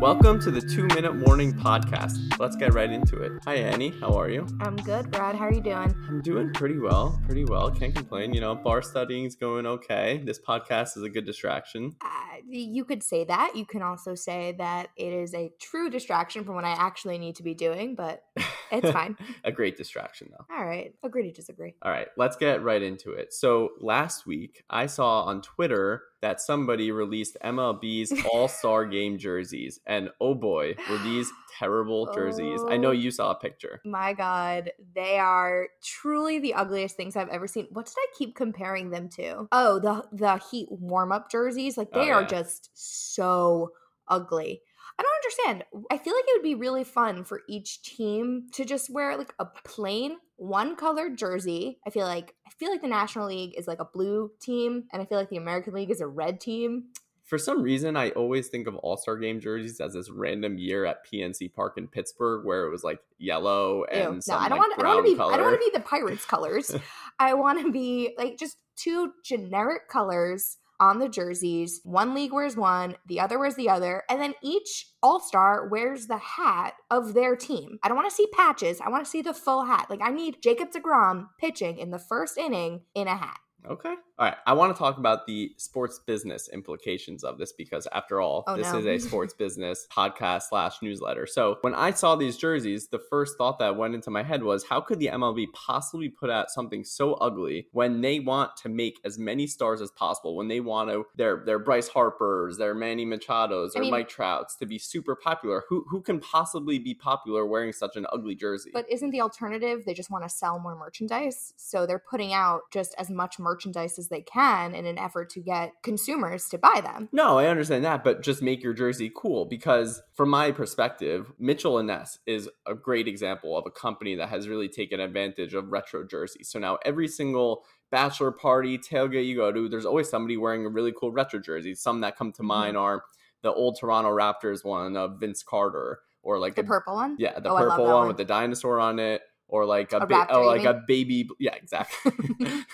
[0.00, 2.38] Welcome to the Two Minute Morning Podcast.
[2.38, 3.32] Let's get right into it.
[3.44, 3.92] Hi, Annie.
[4.00, 4.46] How are you?
[4.62, 5.36] I'm good, Brad.
[5.36, 5.94] How are you doing?
[6.08, 7.20] I'm doing pretty well.
[7.26, 7.70] Pretty well.
[7.70, 8.32] Can't complain.
[8.32, 10.22] You know, bar studying is going okay.
[10.24, 11.96] This podcast is a good distraction.
[12.00, 13.52] Uh, you could say that.
[13.54, 17.36] You can also say that it is a true distraction from what I actually need
[17.36, 18.22] to be doing, but
[18.72, 19.16] it's fine.
[19.44, 20.44] a great distraction, though.
[20.54, 20.94] All right.
[21.02, 21.74] Agree to disagree.
[21.82, 22.08] All right.
[22.16, 23.32] Let's get right into it.
[23.32, 29.78] So, last week, I saw on Twitter that somebody released MLB's All Star Game jerseys.
[29.86, 32.60] And oh boy, were these terrible jerseys.
[32.68, 32.92] I know Oh.
[32.92, 33.80] you saw a picture.
[33.84, 37.66] Oh my God, they are truly the ugliest things I've ever seen.
[37.70, 39.46] What did I keep comparing them to?
[39.52, 41.76] Oh, the the Heat warm up jerseys.
[41.76, 43.72] Like oh, they Oh, are just so
[44.08, 44.62] ugly.
[44.98, 45.14] I don't
[45.52, 45.64] understand.
[45.90, 49.34] I feel like it would be really fun for each team to just wear like
[49.38, 51.78] a plain one colored jersey.
[51.86, 55.02] I feel like I feel like the National League is like a blue team and
[55.02, 56.84] I feel like the American League is a red team.
[57.24, 60.84] For some reason, I always think of All Star Game jerseys as this random year
[60.86, 63.98] at PNC Park in Pittsburgh where it was like yellow Ew.
[63.98, 64.80] and No, some I don't like want.
[64.80, 65.16] I don't want to be.
[65.16, 65.32] color.
[65.32, 66.74] I don't want to be the Pirates colors.
[67.18, 71.80] I want to be like just two generic colors on the jerseys.
[71.84, 76.06] One league wears one, the other wears the other, and then each All Star wears
[76.06, 77.78] the hat of their team.
[77.82, 78.80] I don't want to see patches.
[78.80, 79.86] I want to see the full hat.
[79.88, 83.38] Like I need Jacob Degrom pitching in the first inning in a hat.
[83.68, 83.94] Okay.
[84.18, 84.36] All right.
[84.46, 88.56] I want to talk about the sports business implications of this because, after all, Oh,
[88.56, 88.78] this no.
[88.78, 91.26] is a sports business podcast slash newsletter.
[91.26, 94.64] So, when I saw these jerseys, the first thought that went into my head was
[94.64, 99.00] how could the MLB possibly put out something so ugly when they want to make
[99.04, 103.04] as many stars as possible, when they want to, their, their Bryce Harpers, their Manny
[103.04, 105.64] Machados, I or mean- Mike Trouts to be super popular?
[105.68, 108.70] Who, who can possibly be popular wearing such an ugly jersey?
[108.72, 111.52] But isn't the alternative they just want to sell more merchandise?
[111.56, 115.40] So they're putting out just as much merchandise as they can in an effort to
[115.40, 117.08] get consumers to buy them.
[117.12, 121.78] No, I understand that, but just make your jersey cool because, from my perspective, Mitchell
[121.78, 125.70] and Ness is a great example of a company that has really taken advantage of
[125.72, 126.48] retro jerseys.
[126.48, 130.68] So now every single bachelor party, tailgate you go to, there's always somebody wearing a
[130.68, 131.74] really cool retro jersey.
[131.74, 132.46] Some that come to Mhm.
[132.46, 133.04] mind are
[133.42, 137.14] the old Toronto Raptors one of Vince Carter, or like The purple one?
[137.18, 138.08] yeah, the Oh, purple one, one.
[138.08, 139.22] with the dinosaur on it.
[139.48, 142.12] Or like a, A ba- raptor, or you like a baby, yeah, exactly.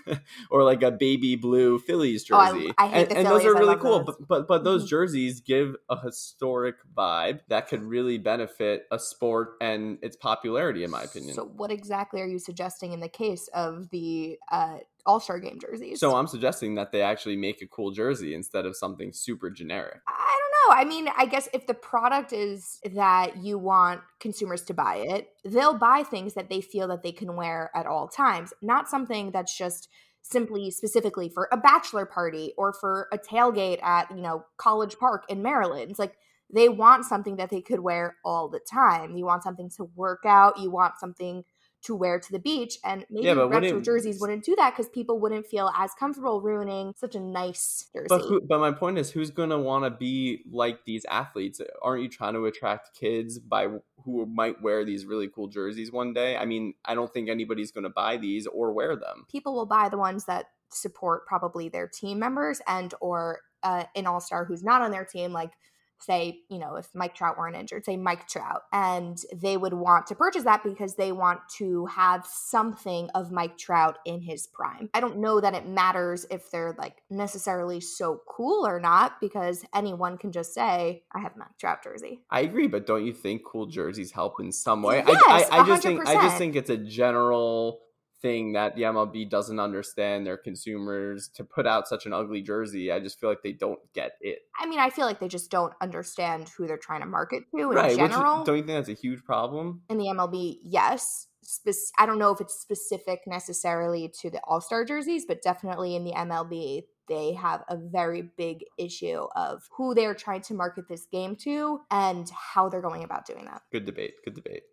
[0.50, 2.72] or like a baby blue Phillies Oh, I- jersey.
[2.76, 4.02] I hate and, and those are really cool.
[4.04, 4.16] those.
[4.18, 4.88] But, but but those Mhm.
[4.88, 10.90] jerseys give a historic vibe that could really benefit a sport and its popularity, in
[10.90, 11.34] my opinion.
[11.34, 15.58] So, what exactly are you suggesting in the case of the uh, All Star Game
[15.60, 16.00] jerseys?
[16.00, 20.00] So I'm suggesting that they actually make a cool jersey instead of something super generic.
[20.08, 20.80] I don't know.
[20.80, 25.28] I mean, I guess if the product is that you want consumers to buy it,
[25.44, 29.30] they'll buy things that they feel that they can wear at all times, not something
[29.30, 29.88] that's just
[30.22, 35.24] simply specifically for a bachelor party or for a tailgate at, you know, College Park
[35.28, 35.90] in Maryland.
[35.90, 36.16] It's like
[36.52, 39.16] they want something that they could wear all the time.
[39.16, 41.44] You want something to work out, you want something
[41.86, 45.18] to wear to the beach and maybe Yeah, retro jerseys wouldn't do that because people
[45.18, 48.06] wouldn't feel as comfortable ruining such a nice jersey.
[48.08, 51.60] But who, but my point is, who's going to want to be like these athletes?
[51.82, 53.68] Aren't you trying to attract kids by
[54.04, 56.36] who might wear these really cool jerseys one day?
[56.36, 59.26] I mean, I don't think anybody's going to buy these or wear them.
[59.28, 64.06] people will buy the ones that support probably their team members and or uh, an
[64.06, 65.52] all-star who's not on their team like
[66.00, 70.06] say you know if mike trout weren't injured say mike trout and they would want
[70.06, 74.88] to purchase that because they want to have something of mike trout in his prime.
[74.94, 79.64] I don't know that it matters if they're like necessarily so cool or not because
[79.74, 82.20] anyone can just say i have mike trout jersey.
[82.30, 85.04] I agree, but don't you think cool jerseys help in some way?
[85.06, 87.80] Yes, I, I, I just think I just think it's a general
[88.22, 92.90] thing that the MLB doesn't understand their consumers to put out such an ugly jersey.
[92.90, 94.38] I just feel like they don't get it.
[94.58, 97.70] i mean i feel like they just don't understand who they're trying to market to
[97.70, 97.90] in right?
[97.90, 99.82] which- general don't you think that's a huge problem?
[99.88, 101.28] in the MLB, yes.
[101.48, 105.94] Spec- I don't know if it's specific necessarily to the All Star jerseys, but definitely
[105.96, 110.88] in the MLB, they have a very big issue of who they're trying to market
[110.88, 113.62] this game to and how they're going about doing that.
[113.70, 114.14] Good debate.
[114.24, 114.64] Good debate.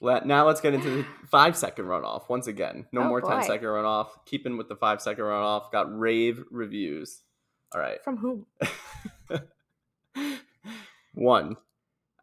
[0.00, 2.86] Let, now let's get into the five second runoff once again.
[2.92, 3.46] No Oh, more ten boy.
[3.46, 4.08] second runoff.
[4.24, 5.70] Keeping with the five second runoff.
[5.72, 7.22] Got rave reviews.
[7.74, 8.02] All right.
[8.04, 8.46] From whom?
[11.14, 11.56] One,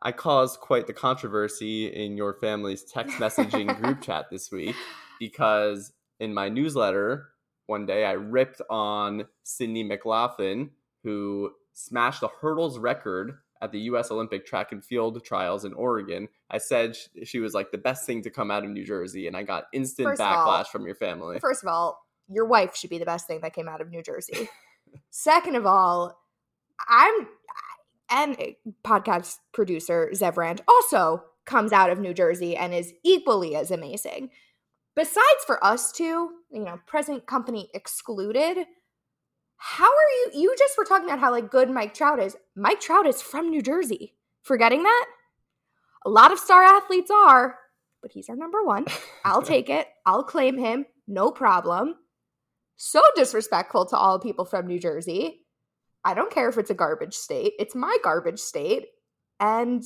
[0.04, 4.76] I caused quite the controversy in your family's text messaging group chat this week
[5.18, 7.30] because in my newsletter
[7.68, 10.72] one day I ripped on Sydney McLaughlin,
[11.04, 14.12] who smashed the hurdles record at the U.S.
[14.12, 16.28] Olympic track and field trials in Oregon.
[16.52, 19.38] I said she was like the best thing to come out of New Jersey, and
[19.38, 21.40] I got instant First of all- backlash from your family.
[21.40, 21.98] First of all,
[22.28, 24.50] your wife should be the best thing that came out of New Jersey.
[25.10, 26.20] Second of all,
[26.90, 27.28] I'm
[28.14, 28.52] and eh,
[28.86, 34.30] podcast producer Zev Rand also comes out of New Jersey and is equally as amazing.
[34.96, 38.66] Besides for us two, you know, present company excluded,
[39.58, 40.42] how are you?
[40.42, 42.38] You just were talking about how like good Mike Trout is.
[42.56, 44.16] Mike Trout is from New Jersey.
[44.44, 45.06] Forgetting that?
[46.06, 47.58] A lot of star athletes are,
[48.02, 48.86] but he's our number one.
[49.26, 49.88] I'll take it.
[50.06, 50.86] I'll claim him.
[51.08, 51.96] No problem.
[52.76, 55.43] So disrespectful to all people from New Jersey.
[56.06, 57.54] I don't care if it's a garbage state.
[57.60, 58.88] It's my garbage state.
[59.40, 59.84] And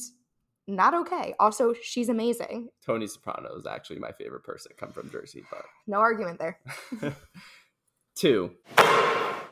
[0.68, 1.34] not okay.
[1.40, 2.70] Also, she's amazing.
[2.86, 6.60] Tony Soprano is actually my favorite person come from Jersey, but no argument there.
[8.16, 8.52] Two,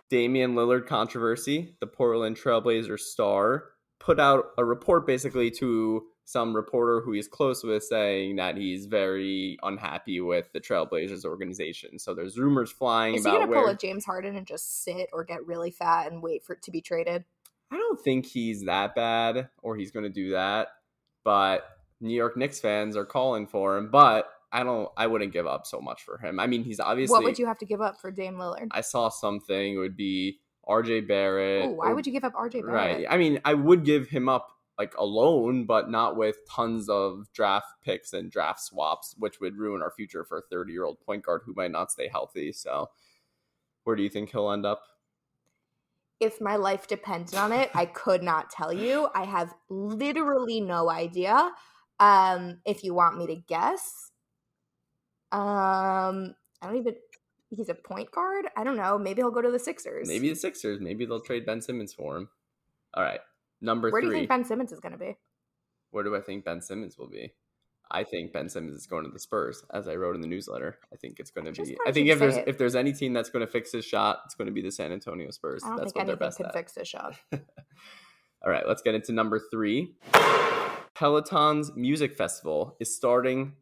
[0.09, 1.75] Damian Lillard controversy.
[1.79, 3.65] The Portland Trailblazers star
[3.99, 8.87] put out a report basically to some reporter who he's close with saying that he's
[8.87, 11.99] very unhappy with the Trailblazers organization.
[11.99, 14.83] So there's rumors flying Is about he gonna where pull a James Harden and just
[14.83, 17.23] sit or get really fat and wait for it to be traded?
[17.71, 20.69] I don't think he's that bad or he's going to do that.
[21.23, 21.63] But
[22.01, 25.65] New York Knicks fans are calling for him, but I don't I wouldn't give up
[25.65, 26.39] so much for him.
[26.39, 28.67] I mean, he's obviously What would you have to give up for Dame Lillard?
[28.71, 31.65] I saw something it would be RJ Barrett.
[31.65, 32.97] Ooh, why or- would you give up RJ Barrett?
[32.97, 33.05] Right.
[33.09, 37.67] I mean, I would give him up like alone, but not with tons of draft
[37.83, 41.23] picks and draft swaps, which would ruin our future for a 30 year old point
[41.23, 42.51] guard who might not stay healthy.
[42.51, 42.89] So,
[43.83, 44.81] where do you think he'll end up?
[46.19, 49.09] If my life depended on it, I could not tell you.
[49.13, 51.51] I have literally no idea.
[51.99, 54.11] Um, if you want me to guess,
[55.31, 56.95] um, I don't even.
[57.49, 58.47] He's a point guard.
[58.57, 58.97] I don't know.
[58.97, 60.07] Maybe he'll go to the Sixers.
[60.07, 60.81] Maybe the Sixers.
[60.81, 62.29] Maybe they'll trade Ben Simmons for him.
[62.93, 63.19] All right.
[63.65, 65.17] Number Where do you think Ben Simmons is going to be?
[65.89, 67.33] Where do I think Ben Simmons will be?
[67.89, 70.77] I think Ben Simmons is going to the Spurs, as I wrote in the newsletter.
[70.93, 71.77] I think it's going to be.
[71.87, 72.47] I think if there's it.
[72.47, 74.71] if there's any team that's going to fix his shot, it's going to be the
[74.71, 75.63] San Antonio Spurs.
[75.63, 76.53] I don't That's think what anything can at.
[76.53, 77.15] fix his shot.
[77.33, 79.95] All right, let's get into number three.
[80.93, 83.53] Peloton's music festival is starting,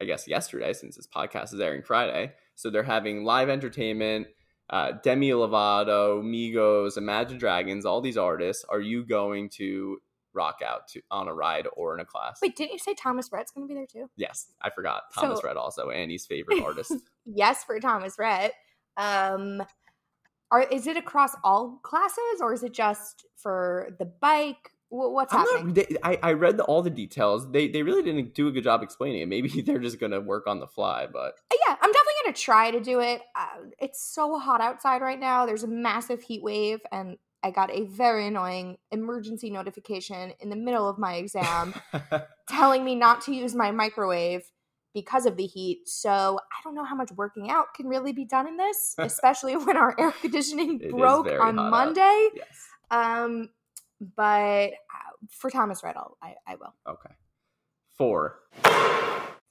[0.00, 2.32] I guess, yesterday since this podcast is airing Friday.
[2.56, 4.26] So they're having live entertainment.
[4.68, 8.64] Uh, Demi Lovato, Migos, Imagine Dragons, all these artists.
[8.68, 9.98] Are you going to
[10.32, 12.38] rock out to on a ride or in a class?
[12.42, 14.10] Wait, didn't you say Thomas Rhett's going to be there too?
[14.16, 15.04] Yes, I forgot.
[15.14, 16.92] Thomas So- Rhett also, Annie's favorite artist.
[17.28, 18.52] Yes, for Thomas Rhett.
[18.96, 19.60] Um,
[20.52, 24.70] are is it across all classes or is it just for the bike?
[24.88, 25.66] Wh- What's I'm happening?
[25.66, 27.50] not, they, I, I read the, all the details.
[27.50, 29.28] They they really didn't do a good job explaining it.
[29.28, 32.80] Maybe they're just gonna work on the fly, but yeah, I'm definitely gonna try to
[32.80, 33.22] do it.
[33.34, 35.46] Uh, it's so hot outside right now.
[35.46, 40.56] There's a massive heat wave, and I got a very annoying emergency notification in the
[40.56, 41.74] middle of my exam
[42.48, 44.42] telling me not to use my microwave
[44.94, 45.88] because of the heat.
[45.88, 49.56] So I don't know how much working out can really be done in this, especially
[49.56, 51.54] when our air conditioning broke on.
[51.54, 52.30] Monday.
[52.34, 52.46] yes.
[52.90, 53.50] Um,
[54.00, 56.74] but uh, for Thomas Riddle, I, I will.
[56.86, 57.14] Okay.
[57.96, 58.40] Four.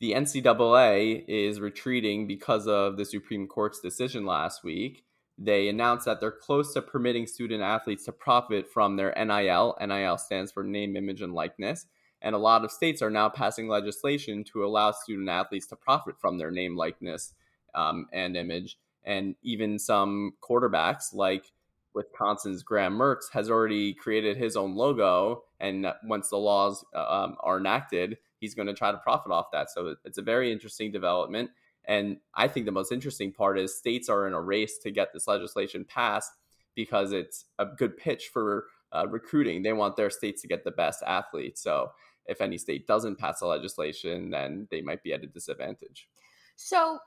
[0.01, 5.05] The NCAA is retreating because of the Supreme Court's decision last week.
[5.37, 9.77] They announced that they're close to permitting student athletes to profit from their NIL.
[9.81, 11.85] NIL stands for name, image, and likeness.
[12.21, 16.15] And a lot of states are now passing legislation to allow student athletes to profit
[16.19, 17.33] from their name, likeness,
[17.73, 18.77] um, and image.
[19.03, 21.51] And even some quarterbacks, like
[21.95, 25.43] Wisconsin's Graham Mertz, has already created his own logo.
[25.59, 29.47] And once the laws uh, um, are enacted, he's going to try to profit off
[29.53, 29.71] that.
[29.71, 31.49] So it's a very interesting development.
[31.85, 35.13] And I think the most interesting part is states are in a race to get
[35.13, 36.31] this legislation passed
[36.75, 39.63] because it's a good pitch for uh, recruiting.
[39.63, 41.61] They want their states to get the best athletes.
[41.61, 41.91] So
[42.25, 46.09] if any state doesn't pass the legislation, then they might be at a disadvantage.
[46.55, 46.99] So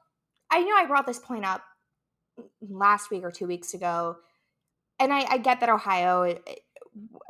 [0.51, 1.63] I know I brought this point up
[2.61, 4.17] last week or two weeks ago,
[5.01, 6.63] and I, I get that Ohio, it- it-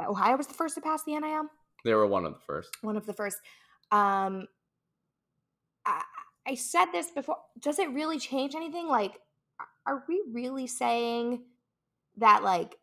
[0.01, 1.47] Ohio was the first to pass the NIL.
[1.85, 2.71] They were one of the first.
[2.81, 3.39] one of the first.
[3.91, 4.47] Um,
[5.85, 6.03] I,
[6.47, 7.37] I said this before.
[7.61, 8.89] Does it really change anything?
[8.89, 9.21] Like,
[9.87, 11.43] are we really saying
[12.17, 12.77] that like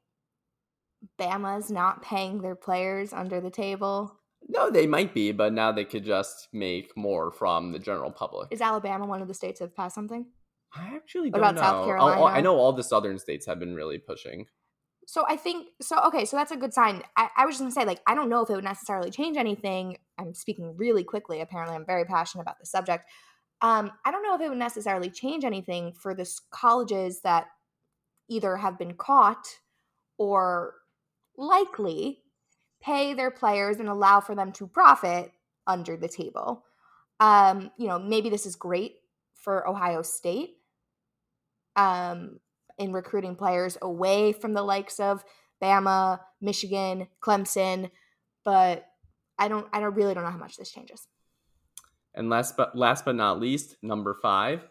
[1.20, 4.20] Bama's not paying their players under the table?
[4.48, 8.50] No, they might be, but now they could just make more from the general public.
[8.52, 10.28] Is Alabama one of the states that have passed something?
[10.74, 11.94] I actually What don't about South know.
[12.00, 14.46] Oh, oh, I know all the southern states have been really pushing.
[15.06, 16.00] So I think so.
[16.08, 17.04] Okay, so that's a good sign.
[17.16, 19.38] I, I was just gonna say, like, I don't know if it would necessarily change
[19.38, 19.98] anything.
[20.18, 21.42] I'm speaking really quickly.
[21.42, 23.06] Apparently, I'm very passionate about the subject.
[23.62, 27.48] Um, I don't know if it would necessarily change anything for the colleges that
[28.30, 29.48] either have been caught
[30.18, 30.76] or
[31.38, 32.20] likely
[32.82, 35.32] pay their players and allow for them to profit
[35.68, 36.64] under the table.
[37.20, 38.96] Um, you know, maybe this is great
[39.34, 40.58] for Ohio State.
[41.76, 42.40] Um,
[42.78, 45.24] in recruiting players away from the likes of
[45.62, 47.90] Bama, Michigan, Clemson,
[48.44, 48.86] but
[49.38, 51.08] I don't I don't really don't know how much this changes.
[52.14, 54.68] And last but last but not least, number 5,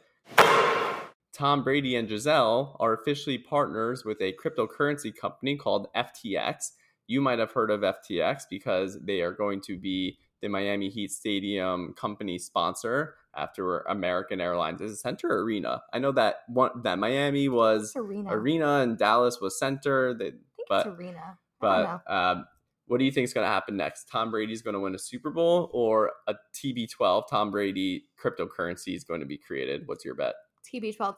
[1.32, 6.72] Tom Brady and Gisele are officially partners with a cryptocurrency company called FTX.
[7.06, 11.10] You might have heard of FTX because they are going to be the Miami Heat
[11.10, 14.82] Stadium company sponsor after American Airlines.
[14.82, 15.82] Is Center Arena?
[15.92, 18.30] I know that one that Miami was arena.
[18.30, 20.12] arena and Dallas was Center.
[20.12, 20.32] They,
[20.68, 21.38] but arena.
[21.60, 22.44] but um,
[22.86, 24.04] what do you think is going to happen next?
[24.04, 29.02] Tom Brady's going to win a Super Bowl or a TB12 Tom Brady cryptocurrency is
[29.02, 29.84] going to be created?
[29.86, 30.34] What's your bet?
[30.70, 31.14] TB12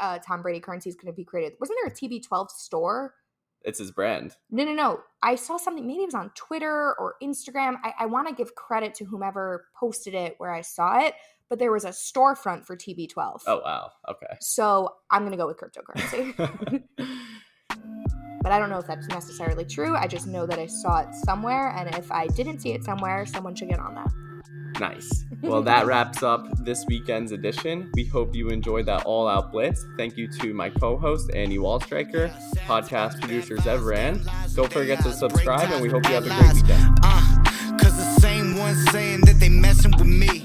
[0.00, 1.52] uh, Tom Brady currency is going to be created.
[1.60, 3.14] Wasn't there a TB12 store?
[3.66, 4.36] It's his brand.
[4.48, 5.00] No, no, no.
[5.22, 5.84] I saw something.
[5.84, 7.74] Maybe it was on Twitter or Instagram.
[7.82, 11.14] I, I want to give credit to whomever posted it where I saw it,
[11.50, 13.42] but there was a storefront for TB12.
[13.48, 13.90] Oh wow.
[14.08, 14.36] Okay.
[14.40, 16.36] So I'm going to go with cryptocurrency.
[18.42, 19.96] but I don't know if that's necessarily true.
[19.96, 23.26] I just know that I saw it somewhere, and if I didn't see it somewhere,
[23.26, 24.25] someone should get on that.
[24.80, 25.24] Nice.
[25.42, 27.90] Well, that wraps up this weekend's edition.
[27.94, 29.84] We hope you enjoyed that all out blitz.
[29.96, 32.32] Thank you to my co host, Annie Wallstriker,
[32.66, 34.26] podcast producer, Zev Rand.
[34.56, 36.98] Don't forget to subscribe, and we hope you have a great weekend.
[37.04, 37.44] Uh,
[37.80, 40.35] cause the same ones saying that they messing with me.